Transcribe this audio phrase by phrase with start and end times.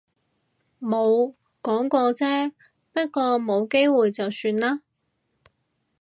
[0.79, 2.53] 冇，講過啫。
[2.91, 4.79] 不過冇機會就算喇